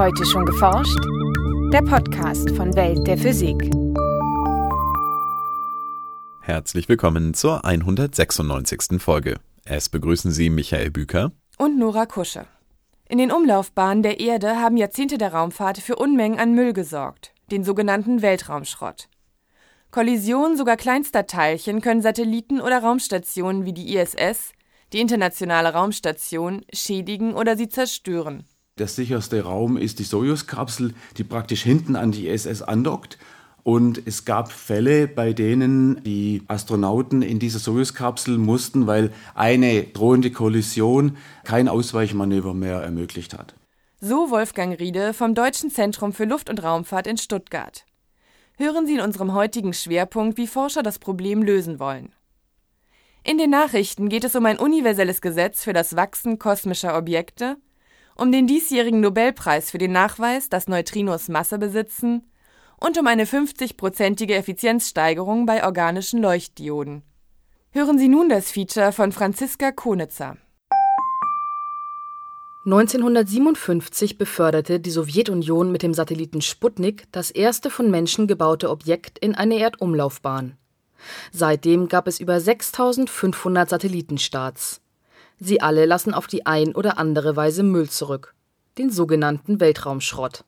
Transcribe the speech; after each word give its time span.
Heute 0.00 0.24
schon 0.24 0.46
geforscht? 0.46 0.98
Der 1.74 1.82
Podcast 1.82 2.48
von 2.56 2.74
Welt 2.74 3.06
der 3.06 3.18
Physik. 3.18 3.70
Herzlich 6.40 6.88
willkommen 6.88 7.34
zur 7.34 7.66
196. 7.66 8.98
Folge. 8.98 9.36
Es 9.66 9.90
begrüßen 9.90 10.30
Sie 10.30 10.48
Michael 10.48 10.90
Büker 10.90 11.32
und 11.58 11.78
Nora 11.78 12.06
Kusche. 12.06 12.46
In 13.10 13.18
den 13.18 13.30
Umlaufbahnen 13.30 14.02
der 14.02 14.20
Erde 14.20 14.58
haben 14.58 14.78
Jahrzehnte 14.78 15.18
der 15.18 15.34
Raumfahrt 15.34 15.76
für 15.76 15.96
Unmengen 15.96 16.38
an 16.38 16.54
Müll 16.54 16.72
gesorgt, 16.72 17.34
den 17.50 17.62
sogenannten 17.62 18.22
Weltraumschrott. 18.22 19.10
Kollisionen 19.90 20.56
sogar 20.56 20.78
kleinster 20.78 21.26
Teilchen 21.26 21.82
können 21.82 22.00
Satelliten 22.00 22.62
oder 22.62 22.78
Raumstationen 22.78 23.66
wie 23.66 23.74
die 23.74 23.94
ISS, 23.96 24.52
die 24.94 25.00
Internationale 25.00 25.74
Raumstation, 25.74 26.64
schädigen 26.72 27.34
oder 27.34 27.54
sie 27.58 27.68
zerstören. 27.68 28.46
Der 28.80 28.88
sicherste 28.88 29.42
Raum 29.42 29.76
ist 29.76 29.98
die 29.98 30.04
Sojus-Kapsel, 30.04 30.94
die 31.18 31.24
praktisch 31.24 31.62
hinten 31.62 31.96
an 31.96 32.12
die 32.12 32.28
ISS 32.28 32.62
andockt. 32.62 33.18
Und 33.62 34.00
es 34.06 34.24
gab 34.24 34.50
Fälle, 34.50 35.06
bei 35.06 35.34
denen 35.34 36.02
die 36.02 36.44
Astronauten 36.48 37.20
in 37.20 37.38
dieser 37.38 37.58
Sojus-Kapsel 37.58 38.38
mussten, 38.38 38.86
weil 38.86 39.12
eine 39.34 39.82
drohende 39.82 40.30
Kollision 40.30 41.18
kein 41.44 41.68
Ausweichmanöver 41.68 42.54
mehr 42.54 42.80
ermöglicht 42.80 43.34
hat. 43.34 43.54
So 44.00 44.30
Wolfgang 44.30 44.80
Riede 44.80 45.12
vom 45.12 45.34
Deutschen 45.34 45.70
Zentrum 45.70 46.14
für 46.14 46.24
Luft- 46.24 46.48
und 46.48 46.62
Raumfahrt 46.62 47.06
in 47.06 47.18
Stuttgart. 47.18 47.84
Hören 48.56 48.86
Sie 48.86 48.94
in 48.94 49.02
unserem 49.02 49.34
heutigen 49.34 49.74
Schwerpunkt, 49.74 50.38
wie 50.38 50.46
Forscher 50.46 50.82
das 50.82 50.98
Problem 50.98 51.42
lösen 51.42 51.78
wollen. 51.80 52.14
In 53.24 53.36
den 53.36 53.50
Nachrichten 53.50 54.08
geht 54.08 54.24
es 54.24 54.34
um 54.34 54.46
ein 54.46 54.58
universelles 54.58 55.20
Gesetz 55.20 55.64
für 55.64 55.74
das 55.74 55.96
Wachsen 55.96 56.38
kosmischer 56.38 56.96
Objekte, 56.96 57.58
um 58.16 58.32
den 58.32 58.46
diesjährigen 58.46 59.00
Nobelpreis 59.00 59.70
für 59.70 59.78
den 59.78 59.92
Nachweis, 59.92 60.48
dass 60.48 60.68
Neutrinos 60.68 61.28
Masse 61.28 61.58
besitzen, 61.58 62.26
und 62.78 62.98
um 62.98 63.06
eine 63.06 63.26
50-prozentige 63.26 64.34
Effizienzsteigerung 64.34 65.46
bei 65.46 65.64
organischen 65.64 66.20
Leuchtdioden. 66.20 67.02
Hören 67.72 67.98
Sie 67.98 68.08
nun 68.08 68.28
das 68.28 68.50
Feature 68.50 68.92
von 68.92 69.12
Franziska 69.12 69.70
Konitzer. 69.70 70.36
1957 72.66 74.18
beförderte 74.18 74.80
die 74.80 74.90
Sowjetunion 74.90 75.72
mit 75.72 75.82
dem 75.82 75.94
Satelliten 75.94 76.42
Sputnik 76.42 77.04
das 77.10 77.30
erste 77.30 77.70
von 77.70 77.90
Menschen 77.90 78.26
gebaute 78.26 78.68
Objekt 78.68 79.18
in 79.18 79.34
eine 79.34 79.58
Erdumlaufbahn. 79.58 80.58
Seitdem 81.32 81.88
gab 81.88 82.06
es 82.06 82.20
über 82.20 82.38
6500 82.38 83.70
Satellitenstarts. 83.70 84.82
Sie 85.42 85.62
alle 85.62 85.86
lassen 85.86 86.12
auf 86.12 86.26
die 86.26 86.44
ein 86.44 86.74
oder 86.74 86.98
andere 86.98 87.34
Weise 87.34 87.62
Müll 87.62 87.88
zurück, 87.88 88.34
den 88.76 88.90
sogenannten 88.90 89.58
Weltraumschrott. 89.58 90.44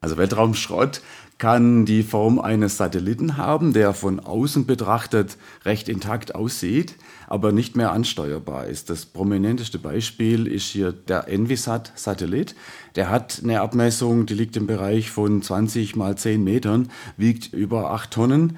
Also 0.00 0.16
Weltraumschrott 0.16 1.00
kann 1.38 1.84
die 1.84 2.04
Form 2.04 2.38
eines 2.38 2.76
Satelliten 2.76 3.36
haben, 3.36 3.72
der 3.72 3.94
von 3.94 4.20
außen 4.20 4.64
betrachtet 4.64 5.36
recht 5.64 5.88
intakt 5.88 6.36
aussieht, 6.36 6.94
aber 7.26 7.50
nicht 7.50 7.76
mehr 7.76 7.90
ansteuerbar 7.90 8.66
ist. 8.66 8.90
Das 8.90 9.06
prominenteste 9.06 9.80
Beispiel 9.80 10.46
ist 10.46 10.66
hier 10.66 10.92
der 10.92 11.26
Envisat-Satellit. 11.26 12.54
Der 12.94 13.10
hat 13.10 13.40
eine 13.42 13.60
Abmessung, 13.60 14.26
die 14.26 14.34
liegt 14.34 14.56
im 14.56 14.68
Bereich 14.68 15.10
von 15.10 15.42
20 15.42 15.96
mal 15.96 16.16
10 16.16 16.44
Metern, 16.44 16.90
wiegt 17.16 17.52
über 17.52 17.90
8 17.90 18.12
Tonnen 18.12 18.56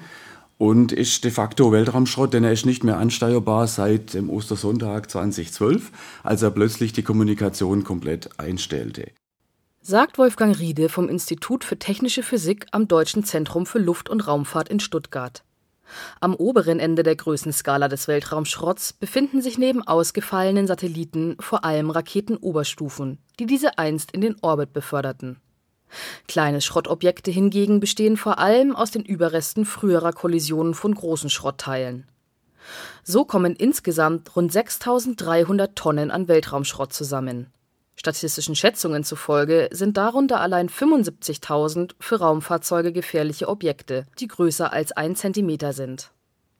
und 0.61 0.91
ist 0.91 1.23
de 1.23 1.31
facto 1.31 1.71
Weltraumschrott, 1.71 2.35
denn 2.35 2.43
er 2.43 2.51
ist 2.51 2.67
nicht 2.67 2.83
mehr 2.83 2.99
ansteuerbar 2.99 3.65
seit 3.65 4.13
dem 4.13 4.29
Ostersonntag 4.29 5.09
2012, 5.09 5.91
als 6.21 6.43
er 6.43 6.51
plötzlich 6.51 6.93
die 6.93 7.01
Kommunikation 7.01 7.83
komplett 7.83 8.29
einstellte. 8.39 9.09
Sagt 9.81 10.19
Wolfgang 10.19 10.59
Riede 10.59 10.87
vom 10.87 11.09
Institut 11.09 11.63
für 11.63 11.79
Technische 11.79 12.21
Physik 12.21 12.67
am 12.73 12.87
Deutschen 12.87 13.23
Zentrum 13.23 13.65
für 13.65 13.79
Luft- 13.79 14.07
und 14.07 14.27
Raumfahrt 14.27 14.69
in 14.69 14.79
Stuttgart. 14.79 15.43
Am 16.19 16.35
oberen 16.35 16.79
Ende 16.79 17.01
der 17.01 17.15
Größenskala 17.15 17.87
des 17.87 18.07
Weltraumschrotts 18.07 18.93
befinden 18.93 19.41
sich 19.41 19.57
neben 19.57 19.81
ausgefallenen 19.81 20.67
Satelliten 20.67 21.37
vor 21.39 21.65
allem 21.65 21.89
Raketenoberstufen, 21.89 23.17
die 23.39 23.47
diese 23.47 23.79
einst 23.79 24.11
in 24.11 24.21
den 24.21 24.35
Orbit 24.43 24.73
beförderten. 24.73 25.41
Kleine 26.27 26.61
Schrottobjekte 26.61 27.31
hingegen 27.31 27.79
bestehen 27.79 28.17
vor 28.17 28.39
allem 28.39 28.75
aus 28.75 28.91
den 28.91 29.03
Überresten 29.03 29.65
früherer 29.65 30.13
Kollisionen 30.13 30.73
von 30.73 30.93
großen 30.93 31.29
Schrottteilen. 31.29 32.07
So 33.03 33.25
kommen 33.25 33.55
insgesamt 33.55 34.35
rund 34.35 34.51
6300 34.51 35.75
Tonnen 35.75 36.11
an 36.11 36.27
Weltraumschrott 36.27 36.93
zusammen. 36.93 37.47
Statistischen 37.95 38.55
Schätzungen 38.55 39.03
zufolge 39.03 39.69
sind 39.71 39.97
darunter 39.97 40.39
allein 40.39 40.69
75.000 40.69 41.91
für 41.99 42.15
Raumfahrzeuge 42.15 42.91
gefährliche 42.91 43.47
Objekte, 43.47 44.05
die 44.19 44.27
größer 44.27 44.71
als 44.71 44.91
ein 44.91 45.15
Zentimeter 45.15 45.73
sind. 45.73 46.11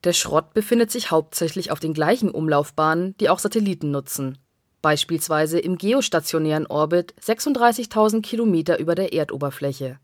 Der 0.03 0.13
Schrott 0.13 0.53
befindet 0.53 0.92
sich 0.92 1.12
hauptsächlich 1.12 1.72
auf 1.72 1.80
den 1.80 1.94
gleichen 1.94 2.31
Umlaufbahnen, 2.31 3.16
die 3.19 3.30
auch 3.30 3.40
Satelliten 3.40 3.92
nutzen 3.92 4.38
beispielsweise 4.81 5.59
im 5.59 5.78
geostationären 5.78 6.68
Orbit 6.68 7.14
36.000 7.22 8.22
Kilometer 8.22 8.80
über 8.80 8.96
der 8.96 9.14
Erdoberfläche. 9.14 10.00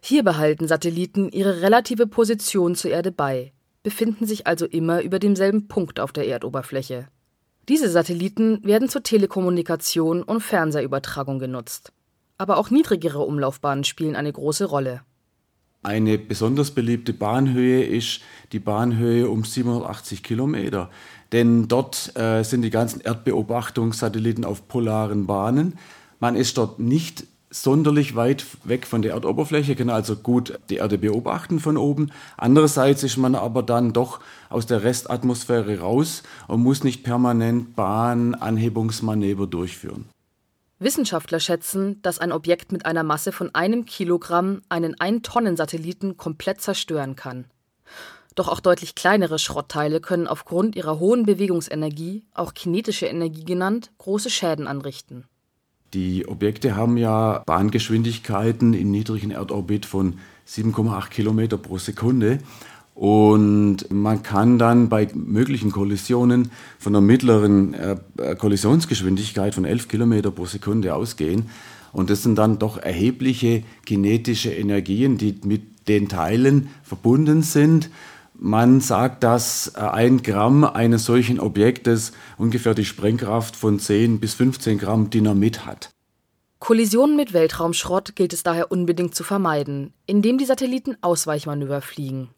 Hier 0.00 0.22
behalten 0.22 0.68
Satelliten 0.68 1.30
ihre 1.30 1.62
relative 1.62 2.06
Position 2.06 2.74
zur 2.74 2.90
Erde 2.90 3.12
bei, 3.12 3.52
befinden 3.82 4.26
sich 4.26 4.46
also 4.46 4.66
immer 4.66 5.02
über 5.02 5.18
demselben 5.18 5.68
Punkt 5.68 6.00
auf 6.00 6.12
der 6.12 6.26
Erdoberfläche. 6.26 7.08
Diese 7.68 7.88
Satelliten 7.88 8.62
werden 8.62 8.88
zur 8.88 9.02
Telekommunikation 9.02 10.22
und 10.22 10.40
Fernsehübertragung 10.40 11.38
genutzt. 11.38 11.92
Aber 12.36 12.58
auch 12.58 12.70
niedrigere 12.70 13.20
Umlaufbahnen 13.20 13.84
spielen 13.84 14.16
eine 14.16 14.32
große 14.32 14.66
Rolle. 14.66 15.02
Eine 15.84 16.16
besonders 16.16 16.70
beliebte 16.70 17.12
Bahnhöhe 17.12 17.84
ist 17.84 18.20
die 18.52 18.58
Bahnhöhe 18.58 19.28
um 19.28 19.44
780 19.44 20.22
Kilometer. 20.22 20.88
Denn 21.30 21.68
dort 21.68 22.16
äh, 22.16 22.42
sind 22.42 22.62
die 22.62 22.70
ganzen 22.70 23.02
Erdbeobachtungssatelliten 23.02 24.46
auf 24.46 24.66
polaren 24.66 25.26
Bahnen. 25.26 25.78
Man 26.20 26.36
ist 26.36 26.56
dort 26.56 26.78
nicht 26.78 27.26
sonderlich 27.50 28.16
weit 28.16 28.46
weg 28.64 28.86
von 28.86 29.02
der 29.02 29.12
Erdoberfläche, 29.12 29.76
kann 29.76 29.90
also 29.90 30.16
gut 30.16 30.58
die 30.70 30.76
Erde 30.76 30.96
beobachten 30.96 31.60
von 31.60 31.76
oben. 31.76 32.10
Andererseits 32.38 33.02
ist 33.02 33.18
man 33.18 33.34
aber 33.34 33.62
dann 33.62 33.92
doch 33.92 34.20
aus 34.48 34.64
der 34.64 34.84
Restatmosphäre 34.84 35.80
raus 35.80 36.22
und 36.48 36.62
muss 36.62 36.82
nicht 36.82 37.04
permanent 37.04 37.76
Bahnanhebungsmanöver 37.76 39.46
durchführen. 39.46 40.06
Wissenschaftler 40.78 41.40
schätzen, 41.40 42.02
dass 42.02 42.18
ein 42.18 42.32
Objekt 42.32 42.72
mit 42.72 42.86
einer 42.86 43.02
Masse 43.02 43.32
von 43.32 43.54
einem 43.54 43.84
Kilogramm 43.84 44.62
einen 44.68 44.94
1-Tonnen-Satelliten 44.96 46.16
komplett 46.16 46.60
zerstören 46.60 47.16
kann. 47.16 47.46
Doch 48.34 48.48
auch 48.48 48.60
deutlich 48.60 48.94
kleinere 48.94 49.38
Schrottteile 49.38 50.00
können 50.00 50.26
aufgrund 50.26 50.74
ihrer 50.74 50.98
hohen 50.98 51.24
Bewegungsenergie, 51.24 52.24
auch 52.34 52.52
kinetische 52.54 53.06
Energie 53.06 53.44
genannt, 53.44 53.92
große 53.98 54.30
Schäden 54.30 54.66
anrichten. 54.66 55.24
Die 55.94 56.26
Objekte 56.26 56.74
haben 56.74 56.96
ja 56.96 57.44
Bahngeschwindigkeiten 57.46 58.74
im 58.74 58.90
niedrigen 58.90 59.30
Erdorbit 59.30 59.86
von 59.86 60.18
7,8 60.48 61.08
Kilometer 61.10 61.56
pro 61.56 61.78
Sekunde. 61.78 62.38
Und 62.94 63.90
man 63.90 64.22
kann 64.22 64.58
dann 64.58 64.88
bei 64.88 65.08
möglichen 65.14 65.72
Kollisionen 65.72 66.52
von 66.78 66.94
einer 66.94 67.00
mittleren 67.00 67.74
äh, 67.74 67.96
Kollisionsgeschwindigkeit 68.36 69.54
von 69.54 69.64
11 69.64 69.88
Kilometer 69.88 70.30
pro 70.30 70.46
Sekunde 70.46 70.94
ausgehen. 70.94 71.50
Und 71.92 72.10
das 72.10 72.22
sind 72.22 72.36
dann 72.36 72.58
doch 72.58 72.78
erhebliche 72.78 73.64
kinetische 73.84 74.52
Energien, 74.52 75.18
die 75.18 75.38
mit 75.44 75.88
den 75.88 76.08
Teilen 76.08 76.68
verbunden 76.82 77.42
sind. 77.42 77.90
Man 78.34 78.80
sagt, 78.80 79.24
dass 79.24 79.72
äh, 79.76 79.80
ein 79.80 80.22
Gramm 80.22 80.64
eines 80.64 81.04
solchen 81.04 81.40
Objektes 81.40 82.12
ungefähr 82.38 82.74
die 82.74 82.84
Sprengkraft 82.84 83.56
von 83.56 83.80
10 83.80 84.20
bis 84.20 84.34
15 84.34 84.78
Gramm 84.78 85.10
Dynamit 85.10 85.66
hat. 85.66 85.90
Kollisionen 86.60 87.16
mit 87.16 87.32
Weltraumschrott 87.32 88.16
gilt 88.16 88.32
es 88.32 88.42
daher 88.42 88.72
unbedingt 88.72 89.14
zu 89.14 89.22
vermeiden, 89.22 89.92
indem 90.06 90.38
die 90.38 90.46
Satelliten 90.46 90.96
Ausweichmanöver 91.02 91.80
fliegen. 91.80 92.30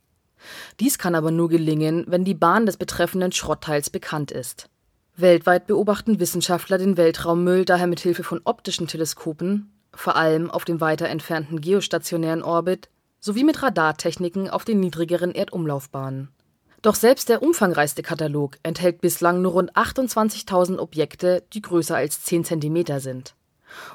Dies 0.80 0.98
kann 0.98 1.14
aber 1.14 1.30
nur 1.30 1.48
gelingen, 1.48 2.04
wenn 2.08 2.24
die 2.24 2.34
Bahn 2.34 2.66
des 2.66 2.76
betreffenden 2.76 3.32
Schrottteils 3.32 3.90
bekannt 3.90 4.30
ist. 4.30 4.68
Weltweit 5.16 5.66
beobachten 5.66 6.20
Wissenschaftler 6.20 6.78
den 6.78 6.96
Weltraummüll 6.96 7.64
daher 7.64 7.86
mit 7.86 8.00
Hilfe 8.00 8.22
von 8.22 8.40
optischen 8.44 8.86
Teleskopen, 8.86 9.72
vor 9.94 10.16
allem 10.16 10.50
auf 10.50 10.64
dem 10.64 10.80
weiter 10.80 11.08
entfernten 11.08 11.60
geostationären 11.60 12.42
Orbit, 12.42 12.90
sowie 13.18 13.44
mit 13.44 13.62
Radartechniken 13.62 14.50
auf 14.50 14.64
den 14.64 14.78
niedrigeren 14.78 15.34
Erdumlaufbahnen. 15.34 16.28
Doch 16.82 16.94
selbst 16.94 17.28
der 17.28 17.42
umfangreichste 17.42 18.02
Katalog 18.02 18.58
enthält 18.62 19.00
bislang 19.00 19.42
nur 19.42 19.52
rund 19.52 19.74
28.000 19.74 20.78
Objekte, 20.78 21.42
die 21.52 21.62
größer 21.62 21.96
als 21.96 22.22
10 22.22 22.44
cm 22.44 23.00
sind. 23.00 23.34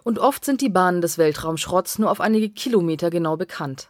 Und 0.04 0.20
oft 0.20 0.44
sind 0.44 0.60
die 0.62 0.70
Bahnen 0.70 1.02
des 1.02 1.18
Weltraumschrotts 1.18 2.00
nur 2.00 2.12
auf 2.12 2.20
einige 2.20 2.50
Kilometer 2.50 3.10
genau 3.10 3.38
bekannt. 3.38 3.90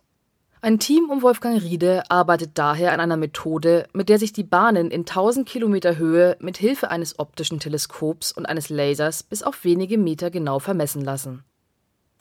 Ein 0.63 0.77
Team 0.77 1.09
um 1.09 1.23
Wolfgang 1.23 1.59
Riede 1.59 2.03
arbeitet 2.11 2.51
daher 2.53 2.93
an 2.93 2.99
einer 2.99 3.17
Methode, 3.17 3.87
mit 3.93 4.09
der 4.09 4.19
sich 4.19 4.31
die 4.31 4.43
Bahnen 4.43 4.91
in 4.91 5.01
1000 5.01 5.49
Kilometer 5.49 5.97
Höhe 5.97 6.37
mit 6.39 6.55
Hilfe 6.55 6.91
eines 6.91 7.17
optischen 7.17 7.59
Teleskops 7.59 8.31
und 8.31 8.45
eines 8.45 8.69
Lasers 8.69 9.23
bis 9.23 9.41
auf 9.41 9.63
wenige 9.63 9.97
Meter 9.97 10.29
genau 10.29 10.59
vermessen 10.59 11.01
lassen. 11.03 11.43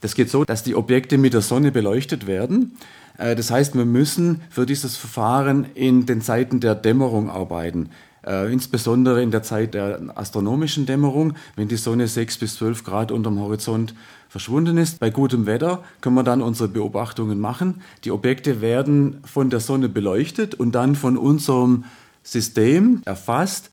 Das 0.01 0.15
geht 0.15 0.31
so, 0.31 0.47
dass 0.47 0.63
die 0.63 0.75
Objekte 0.75 1.19
mit 1.19 1.35
der 1.35 1.43
Sonne 1.43 1.71
beleuchtet 1.71 2.27
werden. 2.27 2.79
Äh, 3.19 3.37
das 3.37 3.51
heißt, 3.51 3.75
wir 3.75 3.85
müssen 3.85 4.41
für 4.49 4.65
dieses 4.65 4.97
Verfahren 4.97 5.67
in 5.75 6.07
den 6.07 6.23
Zeiten 6.23 6.61
der 6.61 6.75
Dämmerung 6.75 7.29
arbeiten. 7.29 7.91
Äh, 8.27 8.53
insbesondere 8.53 9.23
in 9.23 9.31
der 9.31 9.43
Zeit 9.43 9.75
der 9.75 10.01
astronomischen 10.15 10.87
Dämmerung, 10.87 11.35
wenn 11.57 11.69
die 11.69 11.77
Sonne 11.77 12.07
6 12.07 12.39
bis 12.39 12.57
12 12.57 12.85
Grad 12.85 13.13
unterm 13.13 13.39
Horizont 13.41 13.95
verschwunden 14.29 14.77
ist. 14.77 15.01
Bei 15.01 15.11
gutem 15.11 15.47
Wetter 15.47 15.83
können 16.01 16.17
wir 16.17 16.23
dann 16.23 16.43
unsere 16.43 16.69
Beobachtungen 16.69 17.41
machen. 17.41 17.83
Die 18.05 18.11
Objekte 18.11 18.61
werden 18.61 19.23
von 19.25 19.51
der 19.51 19.61
Sonne 19.61 19.89
beleuchtet 19.89 20.55
und 20.55 20.73
dann 20.73 20.97
von 20.97 21.17
unserem 21.17 21.85
System 22.23 23.03
erfasst. 23.07 23.71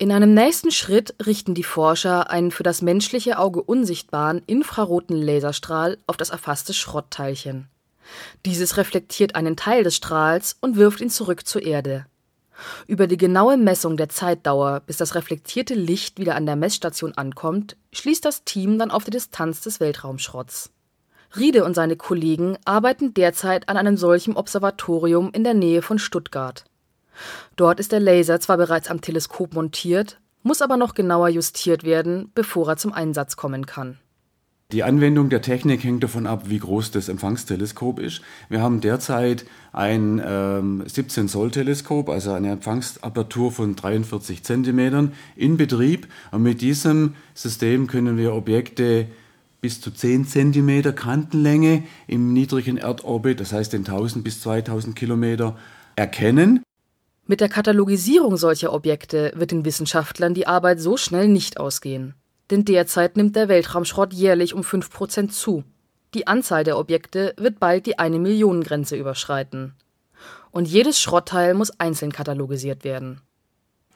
In 0.00 0.12
einem 0.12 0.32
nächsten 0.32 0.70
Schritt 0.70 1.16
richten 1.26 1.54
die 1.54 1.64
Forscher 1.64 2.30
einen 2.30 2.52
für 2.52 2.62
das 2.62 2.82
menschliche 2.82 3.36
Auge 3.36 3.60
unsichtbaren 3.60 4.42
infraroten 4.46 5.20
Laserstrahl 5.20 5.98
auf 6.06 6.16
das 6.16 6.30
erfasste 6.30 6.72
Schrottteilchen. 6.72 7.66
Dieses 8.46 8.76
reflektiert 8.76 9.34
einen 9.34 9.56
Teil 9.56 9.82
des 9.82 9.96
Strahls 9.96 10.56
und 10.60 10.76
wirft 10.76 11.00
ihn 11.00 11.10
zurück 11.10 11.46
zur 11.46 11.62
Erde. 11.62 12.06
Über 12.86 13.06
die 13.06 13.16
genaue 13.16 13.56
Messung 13.56 13.96
der 13.96 14.08
Zeitdauer, 14.08 14.80
bis 14.80 14.96
das 14.96 15.14
reflektierte 15.14 15.74
Licht 15.74 16.18
wieder 16.18 16.34
an 16.34 16.46
der 16.46 16.56
Messstation 16.56 17.12
ankommt, 17.14 17.76
schließt 17.92 18.24
das 18.24 18.44
Team 18.44 18.78
dann 18.78 18.90
auf 18.90 19.04
die 19.04 19.10
Distanz 19.10 19.60
des 19.60 19.80
Weltraumschrotts. 19.80 20.70
Riede 21.36 21.64
und 21.64 21.74
seine 21.74 21.96
Kollegen 21.96 22.56
arbeiten 22.64 23.14
derzeit 23.14 23.68
an 23.68 23.76
einem 23.76 23.96
solchen 23.96 24.36
Observatorium 24.36 25.30
in 25.32 25.44
der 25.44 25.54
Nähe 25.54 25.82
von 25.82 25.98
Stuttgart. 25.98 26.64
Dort 27.56 27.80
ist 27.80 27.92
der 27.92 28.00
Laser 28.00 28.40
zwar 28.40 28.56
bereits 28.56 28.88
am 28.88 29.00
Teleskop 29.00 29.54
montiert, 29.54 30.20
muss 30.42 30.62
aber 30.62 30.76
noch 30.76 30.94
genauer 30.94 31.28
justiert 31.28 31.84
werden, 31.84 32.30
bevor 32.34 32.68
er 32.68 32.76
zum 32.76 32.92
Einsatz 32.92 33.36
kommen 33.36 33.66
kann 33.66 33.98
die 34.70 34.82
Anwendung 34.82 35.30
der 35.30 35.40
Technik 35.40 35.82
hängt 35.82 36.02
davon 36.02 36.26
ab, 36.26 36.50
wie 36.50 36.58
groß 36.58 36.90
das 36.90 37.08
Empfangsteleskop 37.08 37.98
ist. 37.98 38.20
Wir 38.50 38.60
haben 38.60 38.82
derzeit 38.82 39.46
ein 39.72 40.20
ähm, 40.22 40.84
17-Zoll-Teleskop, 40.84 42.10
also 42.10 42.32
eine 42.32 42.50
Empfangsapertur 42.50 43.50
von 43.50 43.76
43 43.76 44.44
Zentimetern 44.44 45.14
in 45.36 45.56
Betrieb. 45.56 46.06
Und 46.32 46.42
mit 46.42 46.60
diesem 46.60 47.14
System 47.32 47.86
können 47.86 48.18
wir 48.18 48.34
Objekte 48.34 49.06
bis 49.62 49.80
zu 49.80 49.90
10 49.90 50.26
Zentimeter 50.26 50.92
Kantenlänge 50.92 51.84
im 52.06 52.34
niedrigen 52.34 52.76
Erdorbit, 52.76 53.40
das 53.40 53.54
heißt 53.54 53.72
in 53.72 53.86
1000 53.86 54.22
bis 54.22 54.42
2000 54.42 54.94
Kilometer, 54.94 55.56
erkennen. 55.96 56.62
Mit 57.26 57.40
der 57.40 57.48
Katalogisierung 57.48 58.36
solcher 58.36 58.74
Objekte 58.74 59.32
wird 59.34 59.50
den 59.50 59.64
Wissenschaftlern 59.64 60.34
die 60.34 60.46
Arbeit 60.46 60.78
so 60.78 60.98
schnell 60.98 61.28
nicht 61.28 61.58
ausgehen 61.58 62.14
denn 62.50 62.64
derzeit 62.64 63.16
nimmt 63.16 63.36
der 63.36 63.48
Weltraumschrott 63.48 64.12
jährlich 64.12 64.54
um 64.54 64.64
5 64.64 64.90
Prozent 64.90 65.32
zu. 65.32 65.64
Die 66.14 66.26
Anzahl 66.26 66.64
der 66.64 66.78
Objekte 66.78 67.34
wird 67.36 67.60
bald 67.60 67.86
die 67.86 67.98
eine 67.98 68.18
Million 68.18 68.62
Grenze 68.62 68.96
überschreiten. 68.96 69.74
Und 70.50 70.66
jedes 70.66 71.00
Schrottteil 71.00 71.54
muss 71.54 71.78
einzeln 71.78 72.12
katalogisiert 72.12 72.84
werden. 72.84 73.20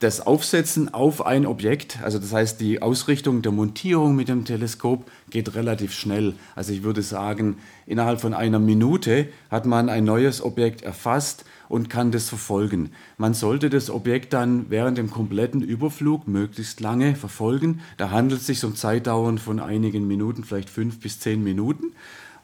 Das 0.02 0.20
Aufsetzen 0.20 0.92
auf 0.92 1.24
ein 1.24 1.46
Objekt, 1.46 2.00
also 2.02 2.18
das 2.18 2.32
heißt 2.32 2.60
die 2.60 2.82
Ausrichtung 2.82 3.40
der 3.40 3.52
Montierung 3.52 4.16
mit 4.16 4.28
dem 4.28 4.44
Teleskop 4.44 5.08
geht 5.30 5.54
relativ 5.54 5.92
schnell. 5.92 6.34
Also 6.56 6.72
ich 6.72 6.82
würde 6.82 7.02
sagen, 7.02 7.58
innerhalb 7.86 8.20
von 8.20 8.34
einer 8.34 8.58
Minute 8.58 9.28
hat 9.48 9.64
man 9.64 9.88
ein 9.88 10.02
neues 10.02 10.42
Objekt 10.42 10.82
erfasst 10.82 11.44
und 11.68 11.88
kann 11.88 12.10
das 12.10 12.28
verfolgen. 12.28 12.90
Man 13.16 13.32
sollte 13.32 13.70
das 13.70 13.90
Objekt 13.90 14.32
dann 14.32 14.66
während 14.70 14.98
dem 14.98 15.08
kompletten 15.08 15.62
Überflug 15.62 16.26
möglichst 16.26 16.80
lange 16.80 17.14
verfolgen. 17.14 17.80
Da 17.96 18.10
handelt 18.10 18.40
es 18.40 18.48
sich 18.48 18.64
um 18.64 18.74
Zeitdauern 18.74 19.38
von 19.38 19.60
einigen 19.60 20.08
Minuten, 20.08 20.42
vielleicht 20.42 20.68
fünf 20.68 20.98
bis 20.98 21.20
zehn 21.20 21.44
Minuten. 21.44 21.92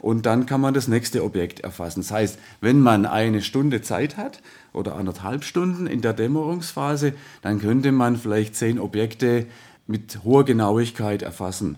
Und 0.00 0.27
dann 0.27 0.47
kann 0.47 0.61
man 0.61 0.75
das 0.75 0.89
nächste 0.89 1.25
Objekt 1.25 1.61
erfassen. 1.61 2.00
Das 2.00 2.11
heißt, 2.11 2.39
wenn 2.61 2.81
man 2.81 3.05
eine 3.06 3.43
Stunde 3.43 3.83
Zeit 3.83 4.17
hat 4.17 4.41
oder 4.73 4.95
anderthalb 4.95 5.45
Stunden 5.45 5.87
in 5.87 6.00
der 6.00 6.12
Dämmerungsphase, 6.12 7.15
dann 7.43 7.61
könnte 7.61 7.93
man 7.93 8.17
vielleicht 8.17 8.55
zehn 8.55 8.79
Objekte 8.79 9.47
mit 9.87 10.21
hoher 10.23 10.45
Genauigkeit 10.45 11.23
erfassen. 11.23 11.77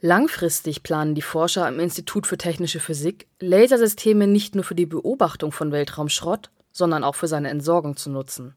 Langfristig 0.00 0.82
planen 0.82 1.14
die 1.14 1.22
Forscher 1.22 1.66
am 1.66 1.80
Institut 1.80 2.26
für 2.26 2.36
Technische 2.36 2.80
Physik, 2.80 3.26
Lasersysteme 3.40 4.26
nicht 4.26 4.54
nur 4.54 4.64
für 4.64 4.74
die 4.74 4.84
Beobachtung 4.84 5.50
von 5.50 5.72
Weltraumschrott, 5.72 6.50
sondern 6.72 7.04
auch 7.04 7.14
für 7.14 7.28
seine 7.28 7.48
Entsorgung 7.48 7.96
zu 7.96 8.10
nutzen. 8.10 8.54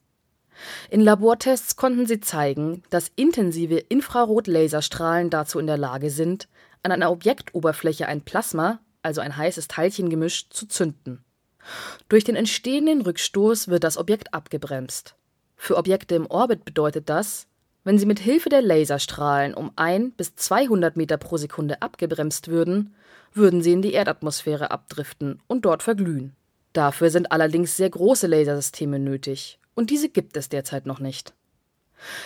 In 0.89 1.00
Labortests 1.00 1.75
konnten 1.75 2.06
sie 2.06 2.19
zeigen, 2.19 2.83
dass 2.89 3.12
intensive 3.15 3.77
Infrarot-Laserstrahlen 3.77 5.30
dazu 5.30 5.60
in 5.60 5.68
der 5.68 5.77
Lage 5.77 6.10
sind, 6.10 6.50
an 6.83 6.92
einer 6.92 7.12
Objektoberfläche 7.12 8.07
ein 8.07 8.21
Plasma, 8.21 8.80
also 9.07 9.21
ein 9.21 9.36
heißes 9.36 9.68
Teilchengemisch, 9.68 10.50
zu 10.50 10.68
zünden. 10.68 11.24
Durch 12.09 12.24
den 12.24 12.36
entstehenden 12.36 13.01
Rückstoß 13.01 13.69
wird 13.69 13.83
das 13.83 13.98
Objekt 13.98 14.33
abgebremst. 14.33 15.15
Für 15.56 15.77
Objekte 15.77 16.15
im 16.15 16.27
Orbit 16.27 16.65
bedeutet 16.65 17.09
das, 17.09 17.48
wenn 17.83 17.98
sie 17.98 18.06
mit 18.06 18.19
Hilfe 18.19 18.50
der 18.50 18.62
Laserstrahlen 18.62 19.54
um 19.54 19.71
1 19.75 20.15
bis 20.15 20.36
200 20.36 20.98
Meter 20.98 21.18
pro 21.18 21.38
Sekunde 21.38 21.81
abgebremst 21.81 22.50
würden, 22.50 22.94
würden 23.33 23.62
sie 23.62 23.71
in 23.71 23.81
die 23.81 23.94
Erdatmosphäre 23.94 24.71
abdriften 24.71 25.42
und 25.48 25.63
dort 25.63 25.83
verglühen. 25.83 26.36
Dafür 26.74 27.10
sind 27.10 27.31
allerdings 27.31 27.77
sehr 27.77 27.89
große 27.89 28.27
Lasersysteme 28.27 29.00
nötig, 29.00 29.57
und 29.74 29.89
diese 29.89 30.10
gibt 30.10 30.36
es 30.36 30.50
derzeit 30.50 30.86
noch 30.86 31.00
nicht. 31.00 31.33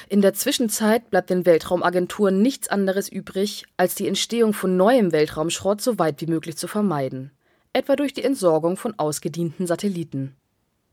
In 0.10 0.22
der 0.22 0.34
Zwischenzeit 0.34 1.10
bleibt 1.10 1.30
den 1.30 1.46
Weltraumagenturen 1.46 2.42
nichts 2.42 2.68
anderes 2.68 3.10
übrig, 3.10 3.66
als 3.78 3.96
die 3.96 4.08
Entstehung 4.08 4.54
von 4.54 4.78
neuem 4.78 5.12
Weltraumschrott 5.12 5.82
so 5.82 5.98
weit 6.00 6.22
wie 6.22 6.28
möglich 6.28 6.58
zu 6.58 6.68
vermeiden, 6.68 7.32
etwa 7.74 7.96
durch 7.96 8.14
die 8.14 8.24
Entsorgung 8.24 8.78
von 8.78 8.98
ausgedienten 8.98 9.68
Satelliten. 9.68 10.36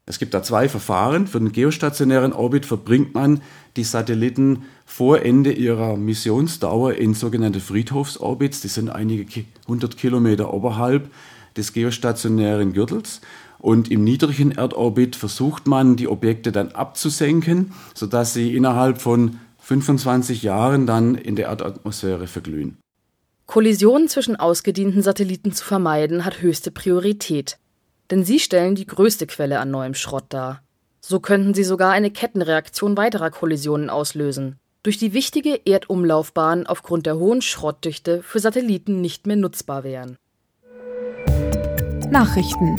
Es 0.08 0.19
gibt 0.19 0.32
da 0.32 0.42
zwei 0.42 0.70
Verfahren. 0.70 1.26
Für 1.26 1.38
den 1.38 1.52
geostationären 1.52 2.32
Orbit 2.32 2.64
verbringt 2.64 3.14
man 3.14 3.42
die 3.76 3.84
Satelliten 3.84 4.64
vor 4.86 5.20
Ende 5.20 5.52
ihrer 5.52 5.98
Missionsdauer 5.98 6.94
in 6.94 7.12
sogenannte 7.12 7.60
Friedhofsorbits. 7.60 8.62
Die 8.62 8.69
sind 8.69 8.88
einige 8.88 9.44
hundert 9.66 9.98
Kilometer 9.98 10.54
oberhalb 10.54 11.10
des 11.58 11.74
geostationären 11.74 12.72
Gürtels. 12.72 13.20
Und 13.58 13.90
im 13.90 14.05
niedrigen 14.05 14.52
Erdorbit 14.52 15.16
versucht 15.16 15.66
man, 15.66 15.96
die 15.96 16.08
Objekte 16.08 16.52
dann 16.52 16.72
abzusenken, 16.72 17.72
sodass 17.94 18.34
sie 18.34 18.55
innerhalb 18.56 19.00
von 19.00 19.38
25 19.58 20.43
Jahren 20.43 20.87
dann 20.87 21.14
in 21.14 21.37
der 21.37 21.46
Erdatmosphäre 21.46 22.26
verglühen. 22.26 22.78
Kollisionen 23.46 24.08
zwischen 24.08 24.36
ausgedienten 24.36 25.03
Satelliten 25.03 25.53
zu 25.53 25.65
vermeiden 25.65 26.24
hat 26.24 26.43
höchste 26.43 26.70
Priorität. 26.70 27.58
Denn 28.10 28.24
sie 28.24 28.38
stellen 28.38 28.74
die 28.74 28.86
größte 28.86 29.27
Quelle 29.27 29.58
an 29.58 29.70
neuem 29.70 29.94
Schrott 29.94 30.27
dar. 30.29 30.62
So 31.00 31.20
könnten 31.20 31.55
sie 31.55 31.65
sogar 31.65 31.93
eine 31.93 32.10
Kettenreaktion 32.10 32.96
weiterer 32.96 33.31
Kollisionen 33.31 33.91
auslösen, 33.91 34.56
durch 34.82 34.98
die 34.98 35.12
wichtige 35.12 35.60
Erdumlaufbahnen 35.65 36.67
aufgrund 36.67 37.06
der 37.06 37.17
hohen 37.17 37.43
Schrottdichte 37.43 38.22
für 38.22 38.38
Satelliten 38.38 39.00
nicht 39.00 39.27
mehr 39.27 39.36
nutzbar 39.36 39.84
wären. 39.84 40.17
Nachrichten 42.10 42.77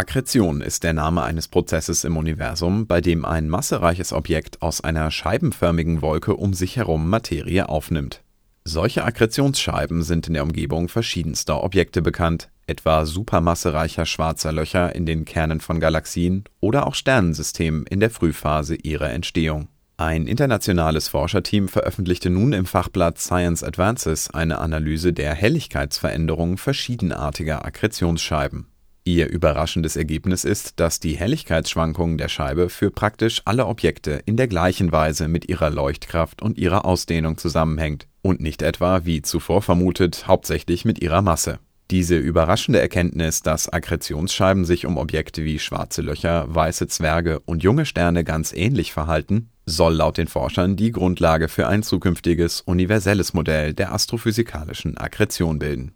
Akkretion 0.00 0.62
ist 0.62 0.82
der 0.82 0.94
Name 0.94 1.22
eines 1.24 1.46
Prozesses 1.46 2.04
im 2.04 2.16
Universum, 2.16 2.86
bei 2.86 3.02
dem 3.02 3.26
ein 3.26 3.50
massereiches 3.50 4.14
Objekt 4.14 4.62
aus 4.62 4.80
einer 4.80 5.10
scheibenförmigen 5.10 6.00
Wolke 6.00 6.36
um 6.36 6.54
sich 6.54 6.78
herum 6.78 7.10
Materie 7.10 7.68
aufnimmt. 7.68 8.22
Solche 8.64 9.04
Akkretionsscheiben 9.04 10.02
sind 10.02 10.26
in 10.26 10.32
der 10.32 10.42
Umgebung 10.42 10.88
verschiedenster 10.88 11.62
Objekte 11.62 12.00
bekannt, 12.00 12.48
etwa 12.66 13.04
supermassereicher 13.04 14.06
schwarzer 14.06 14.52
Löcher 14.52 14.94
in 14.94 15.04
den 15.04 15.26
Kernen 15.26 15.60
von 15.60 15.80
Galaxien 15.80 16.44
oder 16.60 16.86
auch 16.86 16.94
Sternensystemen 16.94 17.84
in 17.84 18.00
der 18.00 18.08
Frühphase 18.08 18.76
ihrer 18.76 19.10
Entstehung. 19.10 19.68
Ein 19.98 20.26
internationales 20.26 21.08
Forscherteam 21.08 21.68
veröffentlichte 21.68 22.30
nun 22.30 22.54
im 22.54 22.64
Fachblatt 22.64 23.18
Science 23.18 23.62
Advances 23.62 24.30
eine 24.30 24.60
Analyse 24.60 25.12
der 25.12 25.34
Helligkeitsveränderungen 25.34 26.56
verschiedenartiger 26.56 27.66
Akkretionsscheiben. 27.66 28.69
Ihr 29.04 29.28
überraschendes 29.28 29.96
Ergebnis 29.96 30.44
ist, 30.44 30.78
dass 30.78 31.00
die 31.00 31.16
Helligkeitsschwankungen 31.16 32.18
der 32.18 32.28
Scheibe 32.28 32.68
für 32.68 32.90
praktisch 32.90 33.40
alle 33.46 33.66
Objekte 33.66 34.20
in 34.26 34.36
der 34.36 34.46
gleichen 34.46 34.92
Weise 34.92 35.26
mit 35.26 35.48
ihrer 35.48 35.70
Leuchtkraft 35.70 36.42
und 36.42 36.58
ihrer 36.58 36.84
Ausdehnung 36.84 37.38
zusammenhängt 37.38 38.06
und 38.20 38.40
nicht 38.40 38.60
etwa, 38.60 39.04
wie 39.06 39.22
zuvor 39.22 39.62
vermutet, 39.62 40.26
hauptsächlich 40.26 40.84
mit 40.84 41.02
ihrer 41.02 41.22
Masse. 41.22 41.58
Diese 41.90 42.16
überraschende 42.16 42.78
Erkenntnis, 42.78 43.42
dass 43.42 43.68
Akkretionsscheiben 43.68 44.64
sich 44.64 44.86
um 44.86 44.96
Objekte 44.96 45.44
wie 45.44 45.58
schwarze 45.58 46.02
Löcher, 46.02 46.46
weiße 46.54 46.86
Zwerge 46.86 47.40
und 47.40 47.64
junge 47.64 47.84
Sterne 47.84 48.22
ganz 48.22 48.52
ähnlich 48.52 48.92
verhalten, 48.92 49.50
soll 49.66 49.94
laut 49.94 50.18
den 50.18 50.28
Forschern 50.28 50.76
die 50.76 50.92
Grundlage 50.92 51.48
für 51.48 51.66
ein 51.66 51.82
zukünftiges 51.82 52.60
universelles 52.60 53.34
Modell 53.34 53.74
der 53.74 53.92
astrophysikalischen 53.92 54.98
Akkretion 54.98 55.58
bilden. 55.58 55.92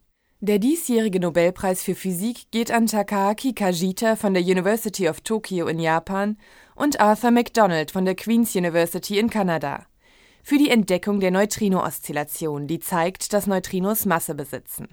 Der 0.46 0.58
diesjährige 0.58 1.20
Nobelpreis 1.20 1.82
für 1.82 1.94
Physik 1.94 2.50
geht 2.50 2.70
an 2.70 2.84
Takaaki 2.84 3.54
Kajita 3.54 4.14
von 4.14 4.34
der 4.34 4.42
University 4.42 5.08
of 5.08 5.22
Tokyo 5.22 5.66
in 5.68 5.80
Japan 5.80 6.36
und 6.74 7.00
Arthur 7.00 7.30
MacDonald 7.30 7.90
von 7.90 8.04
der 8.04 8.14
Queen's 8.14 8.54
University 8.54 9.18
in 9.18 9.30
Kanada. 9.30 9.86
für 10.42 10.58
die 10.58 10.68
Entdeckung 10.68 11.20
der 11.20 11.30
Neutrino-Oszillation, 11.30 12.66
die 12.66 12.78
zeigt, 12.78 13.32
dass 13.32 13.46
Neutrinos 13.46 14.04
Masse 14.04 14.34
besitzen. 14.34 14.88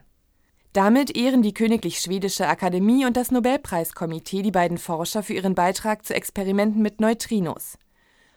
Damit 0.71 1.17
ehren 1.17 1.41
die 1.41 1.53
Königlich 1.53 1.99
Schwedische 1.99 2.47
Akademie 2.47 3.05
und 3.05 3.17
das 3.17 3.31
Nobelpreiskomitee 3.31 4.43
die 4.43 4.51
beiden 4.51 4.77
Forscher 4.77 5.21
für 5.21 5.33
ihren 5.33 5.53
Beitrag 5.53 6.05
zu 6.05 6.15
Experimenten 6.15 6.81
mit 6.81 7.01
Neutrinos. 7.01 7.77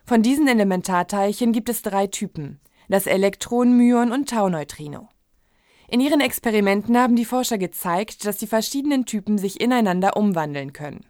Von 0.04 0.22
diesen 0.22 0.48
Elementarteilchen 0.48 1.52
gibt 1.52 1.68
es 1.68 1.82
drei 1.82 2.08
Typen: 2.08 2.58
das 2.88 3.06
Elektron, 3.06 3.76
Myon 3.76 4.10
und 4.10 4.28
Tauneutrino. 4.28 5.08
In 5.88 6.00
ihren 6.00 6.20
Experimenten 6.20 6.96
haben 6.96 7.16
die 7.16 7.24
Forscher 7.24 7.58
gezeigt, 7.58 8.24
dass 8.24 8.38
die 8.38 8.46
verschiedenen 8.46 9.04
Typen 9.04 9.38
sich 9.38 9.60
ineinander 9.60 10.16
umwandeln 10.16 10.72
können. 10.72 11.04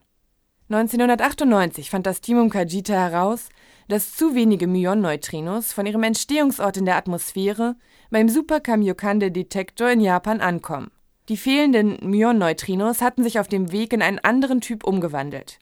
1998 0.71 1.90
fand 1.90 2.07
das 2.07 2.21
Team 2.21 2.38
um 2.38 2.50
Kajita 2.50 2.95
heraus, 2.95 3.49
dass 3.88 4.14
zu 4.14 4.35
wenige 4.35 4.66
Myon-Neutrinos 4.66 5.73
von 5.73 5.85
ihrem 5.85 6.02
Entstehungsort 6.02 6.78
in 6.78 6.87
der 6.87 6.97
Atmosphäre 6.97 7.76
beim 8.11 8.28
Super 8.28 8.61
Kamiokande-Detektor 8.61 9.90
in 9.90 10.00
Japan 10.00 10.40
ankommen. 10.40 10.90
Die 11.28 11.37
fehlenden 11.37 11.99
Myon-Neutrinos 12.02 13.02
hatten 13.02 13.23
sich 13.23 13.38
auf 13.38 13.49
dem 13.49 13.73
Weg 13.73 13.93
in 13.93 14.02
einen 14.02 14.19
anderen 14.19 14.61
Typ 14.61 14.85
umgewandelt. 14.85 15.59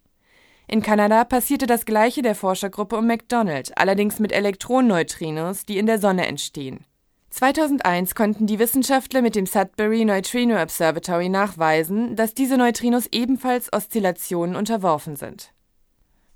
In 0.68 0.82
Kanada 0.82 1.24
passierte 1.24 1.66
das 1.66 1.84
gleiche 1.84 2.22
der 2.22 2.34
Forschergruppe 2.34 2.96
um 2.96 3.06
McDonald, 3.06 3.76
allerdings 3.76 4.20
mit 4.20 4.32
Elektronenneutrinos, 4.32 5.66
die 5.66 5.78
in 5.78 5.86
der 5.86 5.98
Sonne 5.98 6.26
entstehen. 6.26 6.84
2001 7.32 8.14
konnten 8.14 8.46
die 8.46 8.58
Wissenschaftler 8.58 9.22
mit 9.22 9.34
dem 9.34 9.46
Sudbury 9.46 10.04
Neutrino 10.04 10.60
Observatory 10.60 11.30
nachweisen, 11.30 12.14
dass 12.14 12.34
diese 12.34 12.58
Neutrinos 12.58 13.06
ebenfalls 13.10 13.72
Oszillationen 13.72 14.54
unterworfen 14.54 15.16
sind. 15.16 15.50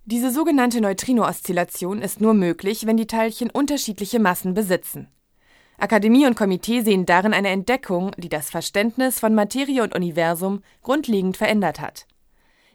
Diese 0.07 0.31
sogenannte 0.31 0.81
Neutrino-Oszillation 0.81 2.01
ist 2.01 2.23
nur 2.23 2.33
möglich, 2.33 2.87
wenn 2.87 2.97
die 2.97 3.07
Teilchen 3.07 3.51
unterschiedliche 3.51 4.21
Massen 4.21 4.55
besitzen. 4.55 5.09
Akademie 5.77 6.27
und 6.27 6.35
Komitee 6.35 6.81
sehen 6.81 7.05
darin 7.05 7.35
eine 7.35 7.51
Entdeckung, 7.51 8.13
die 8.17 8.31
das 8.31 8.49
Verständnis 8.49 9.21
von 9.21 9.35
Materie 9.35 9.83
und 9.83 9.95
Universum 9.95 10.63
grundlegend 10.83 11.37
verändert 11.37 11.79
hat. 11.79 12.07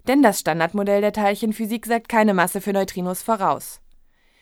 Denn 0.08 0.22
das 0.22 0.40
Standardmodell 0.40 1.01
der 1.01 1.13
Teilchenphysik 1.13 1.88
sagt 1.88 2.08
keine 2.08 2.36
Masse 2.36 2.62
für 2.62 2.72
Neutrinos 2.72 3.24
voraus. 3.24 3.82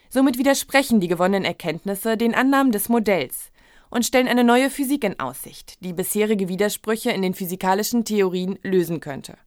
Somit 0.10 0.38
widersprechen 0.38 1.00
die 1.00 1.08
gewonnenen 1.08 1.46
Erkenntnisse 1.46 2.18
den 2.18 2.36
Annahmen 2.36 2.74
des 2.74 2.90
Modells 2.90 3.52
und 3.90 4.06
stellen 4.06 4.28
eine 4.28 4.44
neue 4.44 4.70
Physik 4.70 5.04
in 5.04 5.20
Aussicht, 5.20 5.84
die 5.84 5.94
bisherige 5.94 6.48
Widersprüche 6.48 7.12
in 7.12 7.22
den 7.22 7.34
physikalischen 7.34 8.06
Theorien 8.06 8.58
lösen 8.64 9.00
könnte. 9.00 9.38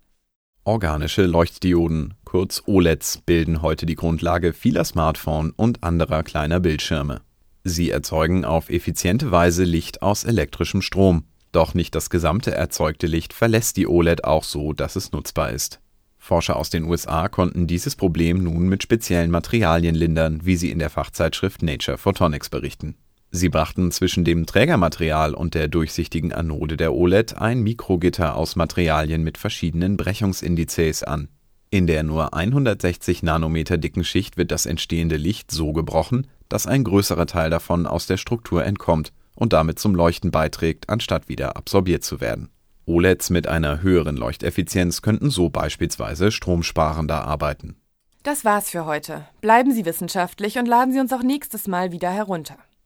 Organische 0.64 1.26
Leuchtdioden, 1.26 2.14
kurz 2.25 2.62
OLEDs, 2.66 3.22
bilden 3.26 3.62
heute 3.62 3.84
die 3.84 3.96
Grundlage 3.96 4.52
vieler 4.52 4.84
Smartphone 4.84 5.50
und 5.50 5.82
anderer 5.82 6.22
kleiner 6.22 6.61
Bildschirme. 6.61 7.22
Sie 7.64 7.90
erzeugen 7.90 8.44
auf 8.44 8.70
effiziente 8.70 9.30
Weise 9.30 9.64
Licht 9.64 10.02
aus 10.02 10.25
elektrischem 10.25 10.82
Strom. 10.82 11.25
Doch 11.50 11.75
nicht 11.75 11.94
das 11.94 12.11
gesamte 12.11 12.52
erzeugte 12.52 13.06
Licht 13.06 13.32
verlässt 13.32 13.76
die 13.76 13.87
OLED 13.87 14.25
auch 14.25 14.44
so, 14.44 14.72
dass 14.72 14.96
es 14.96 15.12
nutzbar 15.12 15.50
ist. 15.50 15.80
Forscher 16.18 16.54
aus 16.54 16.70
den 16.70 16.84
USA 16.84 17.28
konnten 17.28 17.66
dieses 17.66 17.96
Problem 17.96 18.44
nun 18.44 18.68
mit 18.68 18.84
speziellen 18.84 19.32
Materialien 19.32 19.96
lindern, 19.96 20.40
wie 20.44 20.54
sie 20.54 20.70
in 20.70 20.78
der 20.78 20.90
Fachzeitschrift 20.90 21.62
Nature 21.62 21.99
Photonics 21.99 22.49
berichten. 22.49 22.94
Sie 23.35 23.49
brachten 23.49 23.91
zwischen 23.91 24.25
dem 24.25 24.45
Trägermaterial 24.45 25.33
und 25.33 25.55
der 25.55 25.67
durchsichtigen 25.67 26.35
Anode 26.35 26.77
der 26.77 26.93
OLED 26.93 27.39
ein 27.39 27.62
Mikrogitter 27.62 28.37
aus 28.37 28.57
Materialien 28.57 29.23
mit 29.25 29.39
verschiedenen 29.39 29.97
Brechungsindizes 29.97 31.03
an. 31.03 31.29
In 31.71 31.87
der 31.87 32.03
nur 32.03 32.35
160 32.35 33.23
Nanometer 33.23 33.79
dicken 33.79 34.05
Schicht 34.05 34.37
wird 34.37 34.51
das 34.51 34.67
entstehende 34.67 35.17
Licht 35.17 35.51
so 35.51 35.73
gebrochen, 35.73 36.27
dass 36.51 36.67
ein 36.67 36.85
größerer 36.85 37.25
Teil 37.25 37.49
davon 37.49 37.87
aus 37.87 38.07
der 38.07 38.19
Struktur 38.19 38.67
entkommt 38.67 39.15
und 39.35 39.55
damit 39.55 39.79
zum 39.79 39.95
Leuchten 39.95 40.31
beiträgt, 40.31 40.91
anstatt 40.91 41.31
wieder 41.31 41.57
absorbiert 41.57 42.05
zu 42.05 42.21
werden. 42.21 42.51
OLEDs 42.85 43.31
mit 43.31 43.47
einer 43.47 43.81
höheren 43.81 44.19
Leuchteffizienz 44.19 45.01
könnten 45.01 45.31
so 45.31 45.49
beispielsweise 45.49 46.31
stromsparender 46.31 47.25
arbeiten. 47.25 47.77
Das 48.25 48.45
war's 48.45 48.69
für 48.69 48.85
heute. 48.85 49.27
Bleiben 49.41 49.73
Sie 49.73 49.87
wissenschaftlich 49.87 50.59
und 50.59 50.67
laden 50.67 50.93
Sie 50.93 51.01
uns 51.01 51.15
auch 51.15 51.23
nächstes 51.23 51.67
Mal 51.67 51.93
wieder 51.93 52.11
herunter. 52.11 52.59